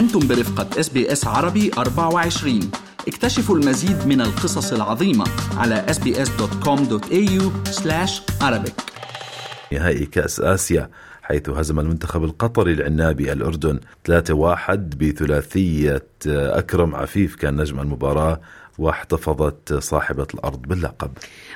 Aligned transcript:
أنتم 0.00 0.28
برفقة 0.28 0.80
إس 0.80 0.88
بي 0.88 1.12
إس 1.12 1.26
عربي 1.26 1.70
24 1.78 2.70
اكتشفوا 3.08 3.56
المزيد 3.56 4.06
من 4.06 4.20
القصص 4.20 4.72
العظيمة 4.72 5.24
على 5.56 5.86
sbs.com.au 5.88 7.42
arabic. 8.42 8.72
نهائي 9.72 10.06
كأس 10.06 10.40
آسيا 10.40 10.90
حيث 11.22 11.48
هزم 11.48 11.80
المنتخب 11.80 12.24
القطري 12.24 12.72
العنابي 12.72 13.32
الأردن 13.32 13.80
3-1 14.10 14.70
بثلاثية 14.72 16.06
أكرم 16.26 16.94
عفيف 16.94 17.36
كان 17.36 17.60
نجم 17.60 17.80
المباراة 17.80 18.40
واحتفظت 18.80 19.74
صاحبة 19.74 20.26
الأرض 20.34 20.62
باللقب. 20.62 21.10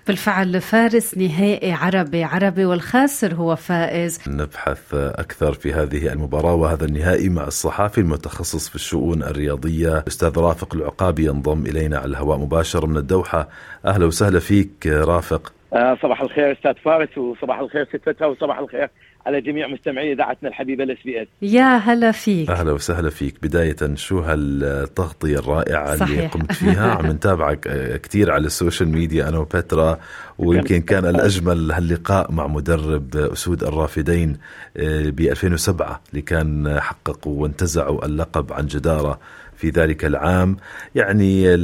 بالفعل 0.06 0.60
فارس 0.60 1.18
نهائي 1.18 1.72
عربي 1.72 2.24
عربي 2.24 2.64
والخاسر 2.64 3.34
هو 3.34 3.56
فائز. 3.56 4.18
نبحث 4.26 4.94
أكثر 4.94 5.52
في 5.52 5.72
هذه 5.72 6.12
المباراة 6.12 6.54
وهذا 6.54 6.84
النهائي 6.84 7.28
مع 7.28 7.46
الصحافي 7.46 8.00
المتخصص 8.00 8.68
في 8.68 8.74
الشؤون 8.74 9.22
الرياضية 9.22 10.04
أستاذ 10.08 10.38
رافق 10.38 10.74
العقابي 10.74 11.24
ينضم 11.26 11.66
إلينا 11.66 11.98
على 11.98 12.10
الهواء 12.10 12.38
مباشرة 12.38 12.86
من 12.86 12.96
الدوحة. 12.96 13.48
أهلا 13.86 14.06
وسهلا 14.06 14.38
فيك 14.38 14.86
رافق. 14.86 15.52
صباح 15.72 16.20
الخير 16.20 16.52
أستاذ 16.52 16.74
فارس 16.74 17.18
وصباح 17.18 17.58
الخير 17.58 17.84
ست 17.84 18.00
بترا 18.06 18.26
وصباح 18.28 18.58
الخير 18.58 18.88
على 19.26 19.40
جميع 19.40 19.68
مستمعي 19.68 20.12
اذاعتنا 20.12 20.48
الحبيبة 20.48 20.84
الإس 20.84 20.98
بي 21.04 21.22
إس. 21.22 21.28
يا 21.42 21.76
هلا 21.76 22.12
فيك. 22.12 22.50
أهلا 22.50 22.72
وسهلا 22.72 23.10
فيك. 23.10 23.34
بداية 23.42 23.76
شو 23.94 24.18
هالتغطية 24.18 25.38
الرائعة 25.38 25.96
صحيح. 25.96 26.10
اللي 26.10 26.26
قمت 26.26 26.52
فيها؟ 26.52 26.90
عم 26.94 27.06
نتابعك 27.06 27.60
كثير 28.02 28.30
على 28.32 28.46
السوشيال 28.46 28.88
ميديا 28.88 29.28
أنا 29.28 29.38
وبترا 29.38 29.98
ويمكن 30.38 30.80
كان 30.80 31.06
الأجمل 31.06 31.72
هاللقاء 31.72 32.32
مع 32.32 32.46
مدرب 32.46 33.16
أسود 33.16 33.62
الرافدين 33.64 34.36
ب 34.76 35.20
2007 35.20 36.00
اللي 36.10 36.22
كان 36.22 36.80
حققوا 36.80 37.42
وانتزعوا 37.42 38.06
اللقب 38.06 38.52
عن 38.52 38.66
جدارة 38.66 39.18
في 39.56 39.70
ذلك 39.70 40.04
العام. 40.04 40.56
يعني 40.94 41.56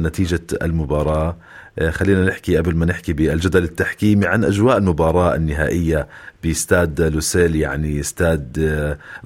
نتيجة 0.00 0.40
المباراة 0.62 1.36
خلينا 1.90 2.24
نحكي 2.24 2.56
قبل 2.56 2.76
ما 2.76 2.86
نحكي 2.86 3.12
بالجدل 3.12 3.62
التحكيمي 3.62 4.26
عن 4.26 4.44
أجواء 4.44 4.78
المباراة 4.78 5.34
النهائية 5.34 6.08
باستاد 6.42 7.00
لوسيل 7.00 7.56
يعني 7.56 8.00
استاد 8.00 8.58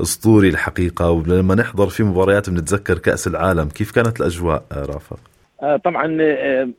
أسطوري 0.01 0.49
الحقيقة. 0.49 1.11
ولما 1.11 1.55
نحضر 1.55 1.87
في 1.87 2.03
مباريات 2.03 2.51
بنتذكر 2.51 2.99
كأس 2.99 3.27
العالم. 3.27 3.69
كيف 3.69 3.93
كانت 3.93 4.21
الأجواء 4.21 4.65
رافق 4.73 5.21
طبعا 5.85 6.07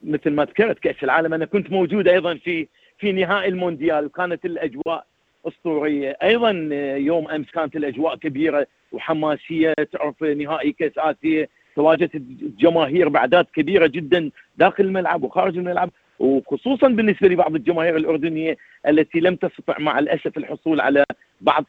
مثل 0.04 0.30
ما 0.32 0.44
ذكرت 0.44 0.80
كأس 0.80 1.04
العالم 1.04 1.34
أنا 1.34 1.46
كنت 1.46 1.72
موجود 1.72 2.08
أيضا 2.08 2.34
في 2.36 2.68
في 3.00 3.12
نهائي 3.12 3.50
المونديال. 3.50 4.06
وكانت 4.06 4.46
الأجواء 4.46 5.06
أسطورية. 5.48 6.18
أيضا 6.24 6.52
يوم 6.98 7.30
أمس 7.30 7.48
كانت 7.54 7.76
الأجواء 7.76 8.16
كبيرة 8.16 8.68
وحماسية 8.92 9.74
تعرف 9.94 10.24
نهائي 10.24 10.72
كأس 10.72 10.92
آسيا. 10.98 11.48
تواجدت 11.76 12.16
الجماهير 12.16 13.10
باعداد 13.10 13.46
كبيرة 13.46 13.88
جدا 13.88 14.30
داخل 14.58 14.84
الملعب 14.84 15.24
وخارج 15.24 15.58
الملعب 15.58 15.90
وخصوصا 16.20 16.88
بالنسبة 16.88 17.28
لبعض 17.28 17.56
الجماهير 17.56 17.98
الأردنية 17.98 18.58
التي 18.88 19.20
لم 19.20 19.36
تستطع 19.36 19.80
مع 19.80 20.00
الأسف 20.00 20.38
الحصول 20.38 20.82
على 20.82 21.04
بعض 21.42 21.66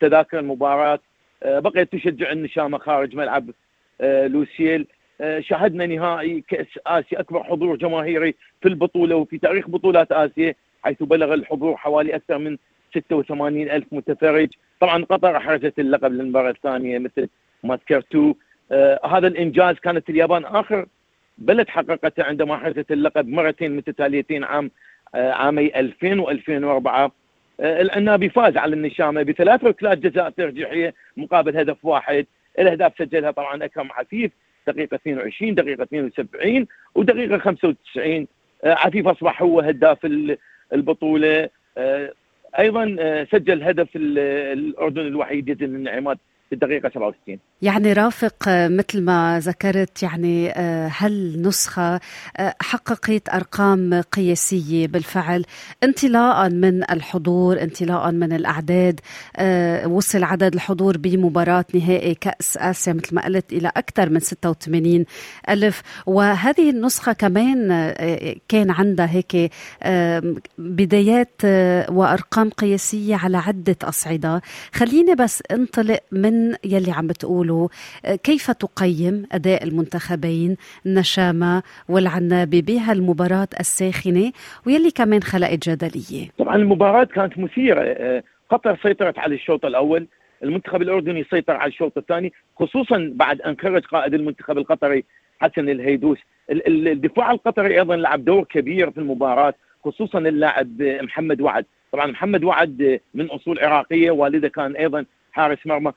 تذاكر 0.00 0.38
المباراة. 0.38 0.98
بقيت 1.44 1.92
تشجع 1.92 2.32
النشامه 2.32 2.78
خارج 2.78 3.16
ملعب 3.16 3.50
لوسيل 4.02 4.86
شاهدنا 5.40 5.86
نهائي 5.86 6.44
كأس 6.48 6.66
آسيا 6.86 7.20
أكبر 7.20 7.42
حضور 7.42 7.76
جماهيري 7.76 8.34
في 8.60 8.68
البطولة 8.68 9.16
وفي 9.16 9.38
تاريخ 9.38 9.68
بطولات 9.68 10.12
آسيا 10.12 10.54
حيث 10.82 11.02
بلغ 11.02 11.34
الحضور 11.34 11.76
حوالي 11.76 12.16
أكثر 12.16 12.38
من 12.38 12.56
86 12.94 13.70
ألف 13.70 13.84
متفرج. 13.92 14.48
طبعا 14.80 15.04
قطر 15.04 15.36
أحرزت 15.36 15.78
اللقب 15.78 16.12
للمرة 16.12 16.50
الثانية 16.50 16.98
مثل 16.98 17.28
ما 17.64 17.74
ذكرتوا 17.74 18.28
آه 18.30 18.34
هذا 19.04 19.26
الإنجاز 19.26 19.76
كانت 19.76 20.10
اليابان 20.10 20.44
آخر 20.44 20.86
بلد 21.38 21.68
حققته 21.68 22.22
عندما 22.24 22.54
أحرزت 22.54 22.92
اللقب 22.92 23.28
مرتين 23.28 23.76
متتاليتين 23.76 24.44
عام 24.44 24.70
آه 25.14 25.32
عامي 25.32 25.80
2000 25.80 26.24
و2004 26.24 26.86
آه 26.86 27.10
العنابي 27.60 28.28
فاز 28.28 28.56
على 28.56 28.74
النشامة 28.74 29.22
بثلاث 29.22 29.64
ركلات 29.64 29.98
جزاء 29.98 30.30
ترجيحية 30.30 30.94
مقابل 31.16 31.56
هدف 31.56 31.84
واحد. 31.84 32.26
الأهداف 32.58 32.92
سجلها 32.98 33.30
طبعا 33.30 33.64
أكرم 33.64 33.92
عفيف 33.92 34.32
دقيقة 34.66 34.94
22 34.94 35.54
دقيقة 35.54 35.82
72 35.82 36.66
ودقيقة 36.94 37.38
95 37.38 38.26
عفيف 38.64 39.08
أصبح 39.08 39.42
هو 39.42 39.60
هداف 39.60 39.98
البطولة. 40.72 41.48
أيضا 42.58 42.96
سجل 43.32 43.62
هدف 43.62 43.88
الأردن 43.96 45.06
الوحيد 45.06 45.48
يزن 45.48 45.64
النعيمات 45.64 46.18
في 46.48 46.54
الدقيقة 46.54 46.88
67 46.88 47.38
يعني 47.62 47.92
رافق 47.92 48.34
مثل 48.48 49.02
ما 49.02 49.40
ذكرت 49.42 50.02
يعني 50.02 50.50
هالنسخة 50.98 52.00
حققت 52.60 53.28
أرقام 53.34 54.00
قياسية؟ 54.00 54.86
بالفعل 54.86 55.44
انطلاقا 55.84 56.48
من 56.48 56.90
الحضور 56.90 57.62
انطلاقا 57.62 58.10
من 58.10 58.32
الأعداد 58.32 59.00
وصل 59.86 60.24
عدد 60.24 60.54
الحضور 60.54 60.98
بمباراة 60.98 61.64
نهائي 61.74 62.14
كأس 62.14 62.56
آسيا 62.56 62.92
مثل 62.92 63.14
ما 63.14 63.24
قلت 63.24 63.52
إلى 63.52 63.72
أكثر 63.76 64.10
من 64.10 64.20
86 64.20 65.04
ألف. 65.48 65.82
وهذه 66.06 66.70
النسخة 66.70 67.12
كمان 67.12 67.68
كان 68.48 68.70
عندها 68.70 69.10
هيك 69.10 69.50
بدايات 70.58 71.40
وأرقام 71.88 72.50
قياسية 72.50 73.16
على 73.16 73.36
عدة 73.36 73.76
أصعدة. 73.82 74.42
خليني 74.72 75.14
بس 75.14 75.42
انطلق 75.50 76.00
من 76.12 76.35
يلي 76.64 76.90
عم 76.92 77.06
بتقولوا 77.06 77.68
كيف 78.24 78.50
تقيم 78.50 79.26
أداء 79.32 79.64
المنتخبين 79.64 80.56
النشامة 80.86 81.62
والعنابي 81.88 82.62
بهالمباراة 82.62 83.48
الساخنة 83.60 84.32
ويلي 84.66 84.90
كمان 84.90 85.22
خلقت 85.22 85.68
جدلية؟ 85.68 86.28
طبعا 86.38 86.56
المباراة 86.56 87.04
كانت 87.04 87.38
مثيرة 87.38 88.22
قطر 88.50 88.78
سيطرت 88.82 89.18
على 89.18 89.34
الشوط 89.34 89.64
الأول 89.64 90.06
المنتخب 90.42 90.82
الأردني 90.82 91.24
سيطر 91.30 91.52
على 91.56 91.68
الشوط 91.68 91.98
الثاني 91.98 92.32
خصوصا 92.56 93.10
بعد 93.14 93.40
أن 93.40 93.56
خرج 93.62 93.84
قائد 93.84 94.14
المنتخب 94.14 94.58
القطري 94.58 95.04
حسن 95.40 95.68
الهيدوس. 95.68 96.18
الدفاع 96.50 97.30
القطري 97.30 97.78
أيضا 97.78 97.96
لعب 97.96 98.24
دور 98.24 98.44
كبير 98.44 98.90
في 98.90 98.98
المباراة 98.98 99.54
خصوصا 99.84 100.18
اللاعب 100.18 100.82
محمد 100.82 101.40
وعد. 101.40 101.66
طبعا 101.92 102.06
محمد 102.06 102.44
وعد 102.44 103.00
من 103.14 103.26
أصول 103.26 103.58
عراقية 103.58 104.10
والده 104.10 104.48
كان 104.48 104.76
أيضا 104.76 105.04
حارس 105.36 105.66
مرمى. 105.66 105.92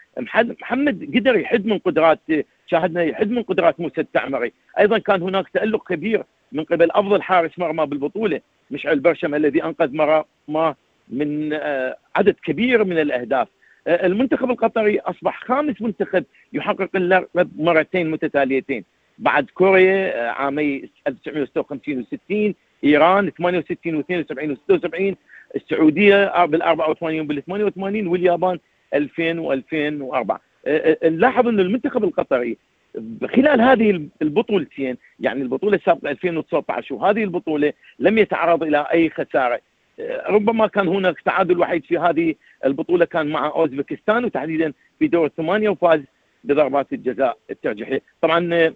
محمد 0.62 1.16
قدر 1.16 1.36
يحد 1.36 1.66
من 1.66 1.78
قدرات 1.78 2.20
شاهدنا 2.68 3.04
يحد 3.04 3.32
من 3.32 3.44
قدرات 3.44 3.80
موسى 3.80 4.02
التعمري. 4.02 4.52
أيضا 4.80 4.98
كان 4.98 5.22
هناك 5.22 5.50
تألق 5.50 5.94
كبير 5.94 6.24
من 6.52 6.64
قبل 6.64 6.92
أفضل 6.92 7.22
حارس 7.22 7.60
مرمى 7.60 7.86
بالبطولة 7.86 8.42
مشعل 8.72 9.00
برشم 9.00 9.36
الذي 9.36 9.64
أنقذ 9.64 9.96
مرمى 9.96 10.76
من 11.10 11.54
عدد 12.16 12.36
كبير 12.44 12.84
من 12.84 13.00
الأهداف. 13.00 13.48
المنتخب 13.88 14.52
القطري 14.52 15.00
أصبح 15.00 15.44
خامس 15.44 15.82
منتخب 15.82 16.24
يحقق 16.54 16.90
اللقب 16.96 17.50
مرتين 17.58 18.12
متتاليتين. 18.12 18.84
بعد 19.18 19.46
كوريا 19.54 20.30
عامي 20.30 20.90
1956 21.08 22.04
و60 22.04 22.54
إيران 22.84 23.32
68 23.38 24.04
و72 24.04 24.26
و76 24.26 25.16
السعودية 25.56 26.46
بال 26.46 26.62
84 26.62 27.20
وبال 27.20 27.46
88 27.46 28.08
واليابان 28.08 28.60
2000 28.94 29.62
و2004 29.62 30.38
نلاحظ 31.04 31.48
ان 31.48 31.60
المنتخب 31.60 32.04
القطري 32.04 32.58
خلال 33.36 33.62
هذه 33.62 34.08
البطولتين 34.22 34.98
يعني 35.20 35.42
البطولة 35.42 35.76
السابقة 35.76 36.12
2019 36.12 36.96
وهذه 36.96 37.24
البطولة 37.24 37.74
لم 38.00 38.18
يتعرض 38.18 38.64
إلى 38.64 38.88
أي 38.92 39.10
خسارة. 39.10 39.62
ربما 40.30 40.68
كان 40.68 40.88
هناك 40.88 41.22
تعادل 41.22 41.60
وحيد 41.60 41.86
في 41.86 41.98
هذه 41.98 42.36
البطولة 42.66 43.06
كان 43.06 43.28
مع 43.28 43.48
أوزبكستان 43.48 44.26
وتحديدا 44.26 44.74
في 45.00 45.08
دور 45.08 45.26
الثمانية 45.26 45.70
وفاز 45.70 46.02
بضربات 46.44 46.94
الجزاء 46.94 47.38
الترجيحية. 47.50 48.02
طبعا 48.22 48.74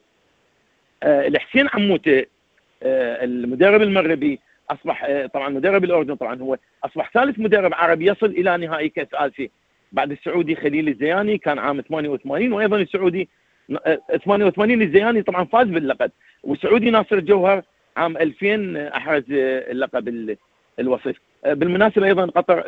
الحسين 1.03 1.67
عموتة 1.73 2.25
المدرب 2.83 3.81
المغربي 3.81 4.39
أصبح 4.69 5.25
طبعا 5.33 5.49
مدرب 5.49 5.83
الأردن 5.83 6.15
طبعا 6.15 6.41
هو 6.41 6.57
أصبح 6.83 7.11
ثالث 7.13 7.39
مدرب 7.39 7.73
عربي 7.73 8.05
يصل 8.05 8.25
إلى 8.25 8.57
نهائي 8.57 8.89
كأس 8.89 9.07
آسيا. 9.13 9.49
بعد 9.93 10.11
السعودي 10.11 10.55
خليل 10.55 10.87
الزياني 10.87 11.37
كان 11.37 11.59
عام 11.59 11.81
88 11.81 12.53
وأيضا 12.53 12.77
السعودي 12.77 13.29
88 14.25 14.81
الزياني 14.81 15.21
طبعا 15.23 15.45
فاز 15.45 15.67
باللقب. 15.67 16.11
والسعودي 16.43 16.89
ناصر 16.89 17.15
الجوهر 17.15 17.63
عام 17.97 18.17
2000 18.17 18.77
أحرز 18.97 19.23
اللقب 19.29 20.35
الوصيف 20.79 21.17
بالمناسبة 21.45 22.05
أيضا 22.05 22.25
قطر 22.25 22.63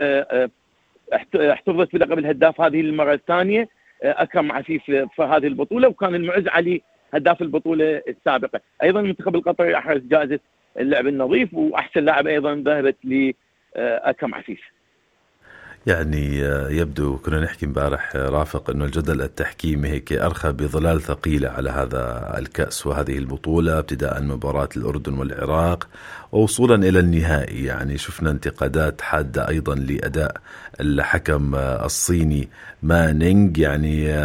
احتفظت 1.36 1.96
بلقب 1.96 2.20
الهداف 2.20 2.62
هذه 2.62 2.82
المرة 2.82 3.14
الثانية 3.14 3.70
أكرم 4.04 4.52
عفيف 4.52 4.84
في 4.86 5.22
هذه 5.22 5.48
البطولة 5.48 5.88
وكان 5.88 6.16
المعز 6.16 6.48
علي 6.48 6.82
هداف 7.14 7.42
البطولة 7.42 8.02
السابقة. 8.08 8.62
أيضا 8.84 9.00
المنتخب 9.00 9.36
القطري 9.36 9.78
أحرز 9.78 10.02
جائزة 10.02 10.40
اللعب 10.80 11.08
النظيف 11.08 11.54
وأحسن 11.54 12.06
لاعب 12.06 12.28
أيضا 12.28 12.56
ذهبت 12.56 12.96
لاكرم 13.04 14.36
عفيف. 14.36 14.62
يعني 15.88 16.40
يبدو 16.78 17.18
كنا 17.18 17.40
نحكي 17.40 17.66
امبارح 17.66 18.16
رافق 18.16 18.70
إنه 18.70 18.86
الجدل 18.86 19.22
التحكيمي 19.22 19.90
هيك 19.90 20.14
أرخى 20.14 20.52
بظلال 20.52 21.02
ثقيله 21.02 21.50
على 21.50 21.70
هذا 21.70 22.36
الكأس 22.38 22.88
وهذه 22.88 23.18
البطولة 23.18 23.80
ابتداء 23.80 24.22
من 24.22 24.28
مباراة 24.28 24.70
الأردن 24.78 25.14
والعراق 25.14 25.88
ووصولا 26.32 26.88
إلى 26.88 27.00
النهائي. 27.00 27.64
يعني 27.64 27.98
شفنا 27.98 28.32
انتقادات 28.32 29.02
حادة 29.02 29.48
أيضا 29.50 29.76
لأداء 29.76 30.38
الحكم 30.82 31.56
الصيني 31.56 32.50
مانينج 32.84 33.58
يعني 33.58 34.16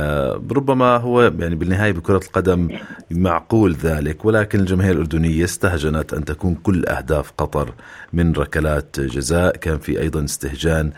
ربما 0.52 0.96
هو 0.96 1.22
يعني 1.22 1.54
بالنهاية 1.54 1.92
بكرة 1.92 2.20
القدم 2.26 2.68
معقول 3.10 3.74
ذلك 3.74 4.24
ولكن 4.24 4.60
الجماهير 4.60 4.92
الأردنية 4.94 5.44
استهجنت 5.44 6.14
أن 6.14 6.24
تكون 6.24 6.54
كل 6.54 6.86
أهداف 6.86 7.32
قطر 7.38 7.74
من 8.12 8.32
ركلات 8.32 9.00
جزاء. 9.00 9.56
كان 9.56 9.78
في 9.78 10.00
أيضا 10.00 10.24
استهجان 10.24 10.92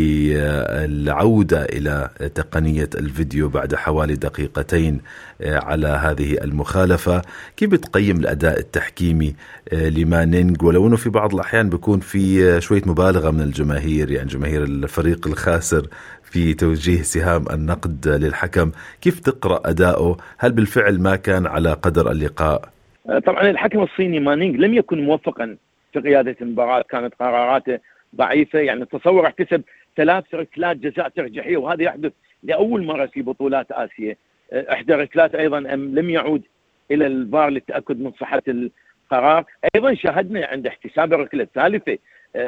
للعودة 0.00 1.64
إلى 1.64 2.10
تقنية 2.34 2.88
الفيديو 2.94 3.48
بعد 3.48 3.74
حوالي 3.74 4.14
دقيقتين 4.14 5.00
على 5.42 5.88
هذه 5.88 6.44
المخالفة. 6.44 7.22
كيف 7.56 7.70
بتقيم 7.70 8.16
الأداء 8.16 8.58
التحكيمي 8.58 9.34
لمانينج 9.72 10.62
ولو 10.62 10.86
إنه 10.86 10.96
في 10.96 11.10
بعض 11.10 11.34
الأحيان 11.34 11.68
بيكون 11.70 12.00
في 12.00 12.60
شوية 12.60 12.82
مبالغة 12.86 13.30
من 13.30 13.40
الجماهير 13.40 14.10
يعني 14.10 14.28
جماهير 14.28 14.62
الفريق 14.62 15.26
الخاسر 15.26 15.86
في 16.22 16.54
توجيه 16.54 17.02
سهام 17.02 17.44
النقد 17.50 18.08
للحكم. 18.08 18.70
كيف 19.00 19.20
تقرأ 19.20 19.60
أداؤه؟ 19.64 20.16
هل 20.38 20.52
بالفعل 20.52 21.00
ما 21.00 21.16
كان 21.16 21.46
على 21.46 21.72
قدر 21.72 22.10
اللقاء؟ 22.10 22.68
طبعا 23.26 23.50
الحكم 23.50 23.82
الصيني 23.82 24.20
مانينج 24.20 24.56
لم 24.56 24.74
يكن 24.74 25.04
موفقا 25.04 25.56
في 25.92 26.00
قيادة 26.00 26.36
المباراة 26.40 26.84
كانت 26.90 27.14
قراراته 27.20 27.78
ضعيفة 28.16 28.58
يعني 28.58 28.84
تصور 28.84 29.26
احتسب 29.26 29.62
ثلاث 29.96 30.34
ركلات 30.34 30.76
جزاء 30.76 31.08
ترجيحية 31.08 31.56
وهذا 31.56 31.82
يحدث 31.82 32.12
لأول 32.42 32.84
مرة 32.84 33.06
في 33.06 33.22
بطولات 33.22 33.72
آسيا. 33.72 34.16
إحدى 34.52 34.94
الركلات 34.94 35.34
أيضا 35.34 35.60
لم 35.60 36.10
يعود 36.10 36.42
إلى 36.90 37.06
الفار 37.06 37.48
للتأكد 37.48 38.00
من 38.00 38.12
صحة 38.20 38.42
القرار. 38.48 39.44
أيضا 39.74 39.94
شاهدنا 39.94 40.46
عند 40.46 40.66
احتساب 40.66 41.12
الركلة 41.12 41.42
الثالثة 41.42 41.98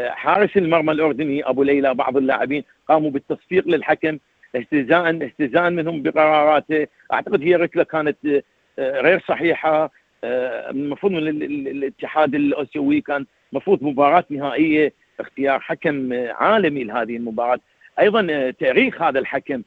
حارس 0.08 0.56
المرمى 0.56 0.92
الأردني 0.92 1.48
أبو 1.48 1.62
ليلى 1.62 1.94
بعض 1.94 2.16
اللاعبين 2.16 2.64
قاموا 2.88 3.10
بالتصفيق 3.10 3.68
للحكم 3.68 4.18
اهتزاء 4.56 5.08
اهتزاء 5.08 5.70
منهم 5.70 6.02
بقراراته. 6.02 6.86
أعتقد 7.12 7.42
هي 7.42 7.56
ركلة 7.56 7.84
كانت 7.84 8.16
غير 8.78 9.20
صحيحة 9.28 9.90
المفروض 10.24 11.12
من 11.12 11.28
الاتحاد 11.68 12.34
الاسيوي 12.34 13.00
كان 13.00 13.26
مفروض 13.52 13.82
مباراة 13.82 14.24
نهائية 14.30 14.92
اختيار 15.20 15.60
حكم 15.60 16.12
عالمي 16.30 16.84
لهذه 16.84 17.16
المباراة. 17.16 17.60
أيضا 17.98 18.50
تاريخ 18.50 19.02
هذا 19.02 19.18
الحكم 19.18 19.62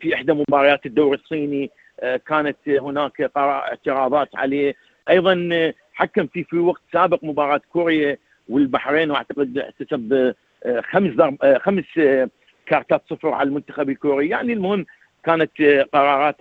في 0.00 0.14
إحدى 0.14 0.32
مباريات 0.32 0.86
الدوري 0.86 1.18
الصيني 1.18 1.70
كانت 2.28 2.56
هناك 2.68 3.30
اعتراضات 3.36 4.36
عليه. 4.36 4.74
أيضا 5.10 5.72
حكم 5.92 6.26
في 6.26 6.44
في 6.44 6.58
وقت 6.58 6.82
سابق 6.92 7.24
مباراة 7.24 7.60
كوريا 7.72 8.16
والبحرين 8.48 9.10
وأعتقد 9.10 9.58
احتسب 9.58 10.34
خمس 10.80 11.14
ضرب 11.14 11.58
خمس 11.58 11.84
كارتات 12.66 13.02
صفر 13.10 13.28
على 13.28 13.48
المنتخب 13.48 13.90
الكوري. 13.90 14.28
يعني 14.28 14.52
المهم 14.52 14.86
كانت 15.24 15.62
قرارات 15.92 16.36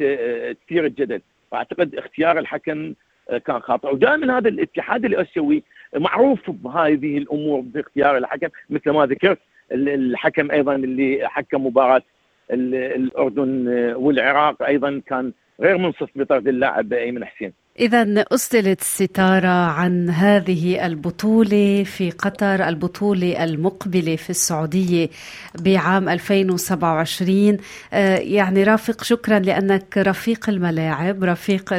تثير 0.65 0.86
الجدل. 0.86 1.21
وأعتقد 1.51 1.95
اختيار 1.95 2.39
الحكم 2.39 2.94
كان 3.45 3.60
خاطئ. 3.60 3.94
ودائما 3.94 4.38
هذا 4.38 4.50
الاتحاد 4.50 5.06
الاسيوي 5.06 5.63
معروف 5.95 6.51
بهذه 6.51 7.18
الأمور 7.18 7.60
باختيار 7.60 8.18
الحكم 8.18 8.48
مثل 8.69 8.89
ما 8.89 9.06
ذكرت 9.06 9.39
الحكم 9.72 10.51
أيضا 10.51 10.75
اللي 10.75 11.19
حكم 11.30 11.66
مباراة 11.66 12.01
الأردن 12.51 13.68
والعراق 13.95 14.63
أيضا 14.63 15.01
كان 15.06 15.31
غير 15.62 15.77
منصف 15.77 16.10
بطرد 16.16 16.48
اللاعب 16.48 16.94
أيمن 16.94 17.25
حسين. 17.25 17.54
إذا 17.80 18.25
أسدلت 18.31 18.81
الستارة 18.81 19.48
عن 19.48 20.10
هذه 20.10 20.86
البطولة 20.86 21.83
في 21.83 22.12
قطر 22.12 22.68
البطولة 22.68 23.44
المقبلة 23.44 24.16
في 24.16 24.30
السعودية 24.30 25.10
بعام 25.60 26.10
2027 26.10 27.57
يعني 27.92 28.63
رافق 28.63 29.04
شكرا 29.04 29.39
لأنك 29.39 29.98
رفيق 29.98 30.50
الملاعب 30.50 31.24
رفيق 31.24 31.74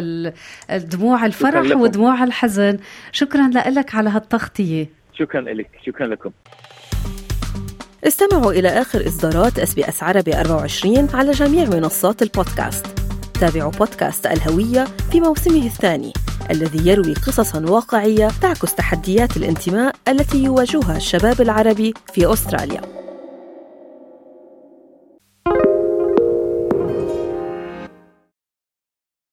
دموع 0.71 1.27
الفرح 1.27 1.77
ودموع 1.77 2.25
الحزن. 2.25 2.79
شكرا 3.13 3.49
لك 3.49 3.95
على 3.95 4.11
هالتغطية. 4.11 4.91
شكرا 5.19 5.41
لك 5.41 5.71
شكرا 5.87 6.07
لكم. 6.07 6.31
استمعوا 8.07 8.53
إلى 8.53 8.69
آخر 8.69 9.07
إصدارات 9.07 9.59
اس 9.59 9.75
بي 9.75 9.89
اس 9.89 10.03
عربي 10.03 10.41
24 10.41 11.09
على 11.15 11.31
جميع 11.31 11.65
منصات 11.69 12.23
البودكاست. 12.23 12.96
تابعوا 13.37 13.71
بودكاست 13.71 14.27
الهوية 14.27 14.85
في 15.13 15.21
موسمه 15.21 15.67
الثاني 15.67 16.13
الذي 16.51 16.89
يروي 16.91 17.15
قصصا 17.15 17.61
واقعية 17.61 18.29
تعكس 18.43 18.75
تحديات 18.75 19.37
الانتماء 19.37 19.95
التي 20.09 20.45
يواجهها 20.45 20.97
الشباب 20.97 21.41
العربي 21.41 21.95
في 22.13 22.33
أستراليا. 22.33 22.96